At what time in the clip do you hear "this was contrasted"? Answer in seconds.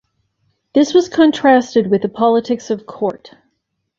0.73-1.85